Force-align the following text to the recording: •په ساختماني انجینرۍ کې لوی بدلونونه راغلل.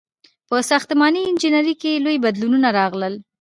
•په 0.47 0.55
ساختماني 0.69 1.21
انجینرۍ 1.25 1.75
کې 1.81 2.01
لوی 2.05 2.17
بدلونونه 2.25 2.67
راغلل. 2.79 3.13